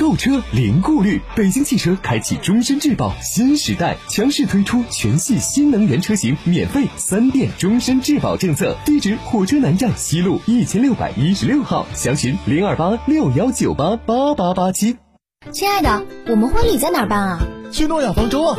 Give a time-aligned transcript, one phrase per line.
[0.00, 8.74] 购车零顾虑，北京汽车开启终身质保新时代，强势推出全系新能源车型免费三电终身质保政策。
[8.86, 14.96] 地址：火车南站西路一千六百一十六号，详询零二八六幺九八八八八七。
[15.52, 17.38] 亲爱的，我们婚礼在哪儿办啊？
[17.70, 18.58] 去诺亚方舟啊！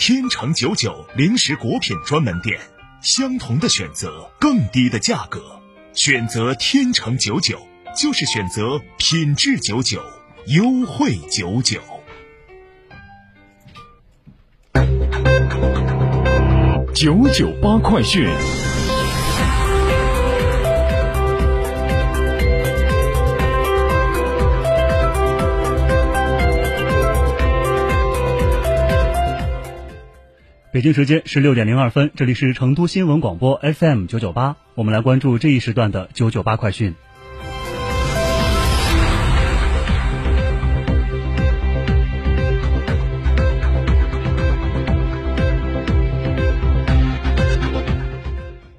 [0.00, 2.58] 天成九九零食果品专门店，
[3.02, 5.60] 相同的选择，更低的价格，
[5.92, 7.60] 选择天成九九
[7.94, 10.02] 就是选择品质九九，
[10.46, 11.82] 优惠九九。
[16.94, 18.69] 九九八快讯。
[30.80, 36.94] 北京时间十六点零二分，这里是成都新闻广播 FM 九九八，我们来关注这一时段的九九八快讯。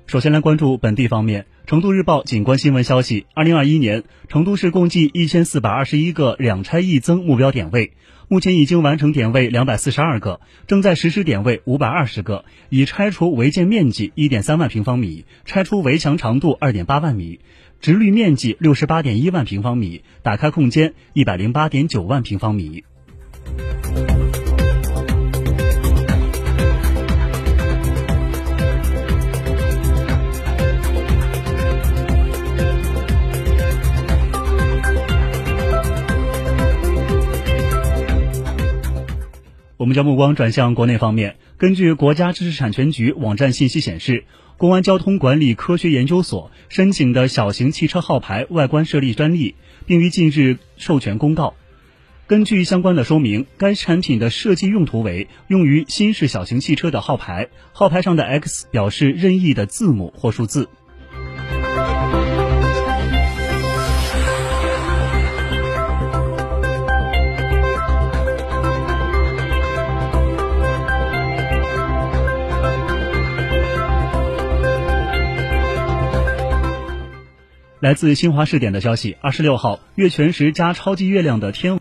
[0.08, 7.94] 首先来关注本地方面，成都日报景观新闻消息：二零二一年，成都市共计一千四百二十一个两拆一增目标点位，
[8.32, 17.42] 目前已经完成点位两百四十二个，正在实施点位五百二十个，已拆除违建面积一点三万平方米，拆除围墙长度二点八万米，
[17.82, 22.86] 直绿面积六十八点一万平方米，打开空间一百零八点九万平方米。
[39.82, 41.38] 我们将目光转向国内方面。
[41.58, 44.26] 根据国家知识产权局网站信息显示，
[44.58, 49.56] 公安交通管理科学研究所申请的小型汽车号牌外观设立专利，
[49.88, 51.56] 并于近日授权公告。
[52.28, 60.70] 根据相关的说明，该产品的设计用途为用于新式小型汽车的号牌，号牌上的 X 表示任意的字母或数字。
[77.82, 81.80] 来自新华视点的消息，二十六号，月全食加超级月亮的天。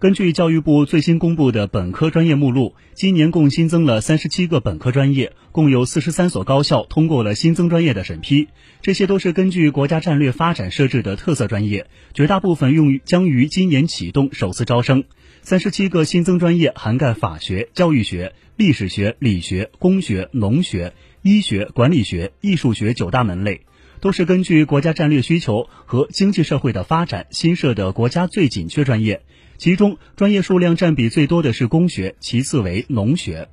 [0.00, 8.46] 根据教育部最新公布的本科专业目录，今年共新增了三十七个本科专业，共有四十三所高校通过了新增专业的审批。
[8.80, 15.02] 这些都是根据国家战略发展设置的特色专业，绝大部分用于将于今年启动首次招生。
[15.42, 20.92] 三十七个新增专业涵盖法学、教育学、历史学、理学、工学、农学、
[21.22, 23.62] 医学、管理学、艺术学九大门类。
[24.00, 29.22] 都是根据国家战略需求和经济社会的发展新设的国家最紧缺专业，
[29.58, 33.48] 其中专业数量占比最多的是工学，其次为农学。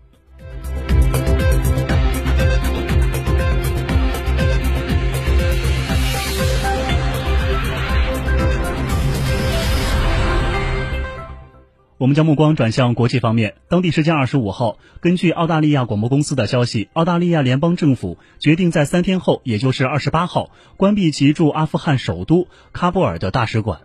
[11.97, 13.55] 我们将目光转向国际方面。
[13.67, 23.79] 当地时间二十五号，根据澳大利亚广播公司的消息，澳大利亚联邦政府决定在三天后，也就是二十八号，关闭其驻阿富汗首都喀布尔的大使馆。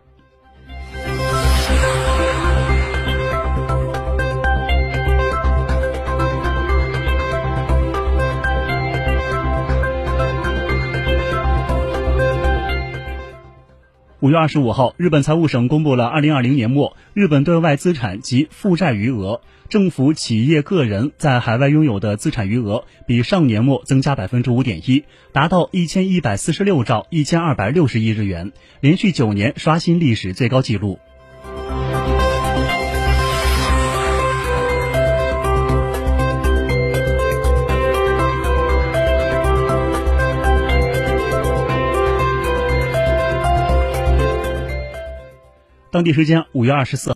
[14.22, 19.40] 五月二十五号，日本财务省公布了二零二零年末日本对外资产及负债余额，
[19.70, 30.98] 政府、企业、个人在海外拥有的资产余额比上年末增加百分之五点一，达到一千一百四十六兆一千二百六十亿日元，连续九年刷新历史最高纪录。
[46.00, 47.08] 当地时间五月二十四。